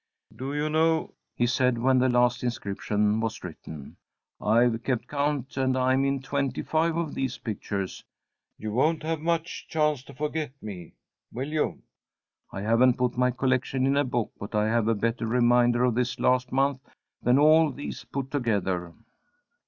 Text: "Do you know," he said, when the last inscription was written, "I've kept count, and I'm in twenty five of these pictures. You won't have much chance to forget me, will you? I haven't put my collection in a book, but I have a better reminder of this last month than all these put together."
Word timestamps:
"Do 0.35 0.55
you 0.55 0.67
know," 0.67 1.13
he 1.35 1.45
said, 1.45 1.77
when 1.77 1.99
the 1.99 2.09
last 2.09 2.43
inscription 2.43 3.19
was 3.19 3.43
written, 3.43 3.97
"I've 4.41 4.81
kept 4.83 5.07
count, 5.07 5.57
and 5.57 5.77
I'm 5.77 6.05
in 6.05 6.23
twenty 6.23 6.63
five 6.63 6.97
of 6.97 7.13
these 7.13 7.37
pictures. 7.37 8.03
You 8.57 8.71
won't 8.71 9.03
have 9.03 9.19
much 9.19 9.67
chance 9.67 10.01
to 10.05 10.15
forget 10.15 10.53
me, 10.59 10.93
will 11.31 11.49
you? 11.53 11.83
I 12.51 12.61
haven't 12.61 12.97
put 12.97 13.15
my 13.15 13.29
collection 13.29 13.85
in 13.85 13.95
a 13.95 14.03
book, 14.03 14.31
but 14.39 14.55
I 14.55 14.69
have 14.69 14.87
a 14.87 14.95
better 14.95 15.27
reminder 15.27 15.83
of 15.83 15.93
this 15.93 16.19
last 16.19 16.51
month 16.51 16.79
than 17.21 17.37
all 17.37 17.71
these 17.71 18.03
put 18.05 18.31
together." 18.31 18.93